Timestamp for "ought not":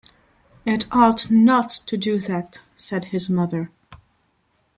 0.91-1.69